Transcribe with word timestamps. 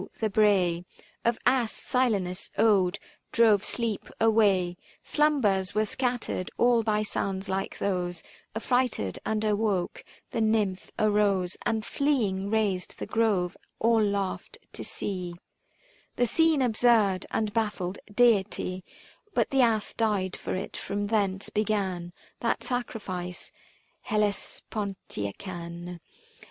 the 0.19 0.31
bray 0.31 0.83
Of 1.23 1.37
ass, 1.45 1.71
Silenus 1.73 2.49
owned, 2.57 2.97
drove 3.31 3.63
sleep 3.63 4.09
away; 4.19 4.75
4G0 5.03 5.03
Slumbers 5.03 5.75
were 5.75 5.85
scattered 5.85 6.49
all 6.57 6.81
by 6.81 7.03
sounds 7.03 7.47
like 7.47 7.77
those— 7.77 8.23
Affrighted 8.55 9.19
and 9.27 9.43
awoke, 9.43 10.03
the 10.31 10.41
Nymph 10.41 10.89
uprose 10.97 11.55
And 11.67 11.85
fleeing 11.85 12.49
raised 12.49 12.97
the 12.97 13.05
grove: 13.05 13.55
all 13.77 14.01
laughed 14.03 14.57
to 14.73 14.83
see 14.83 15.35
The 16.15 16.25
scene 16.25 16.63
absurd 16.63 17.27
and 17.29 17.53
baffled 17.53 17.99
deity; 18.11 18.83
But 19.35 19.51
the 19.51 19.61
ass 19.61 19.93
died 19.93 20.35
for 20.35 20.55
it; 20.55 20.75
from 20.75 21.05
thence 21.05 21.51
began 21.51 22.11
465 22.39 22.39
That 22.39 22.63
sacrifice, 22.67 23.51
Hellespontiacan. 24.07 25.99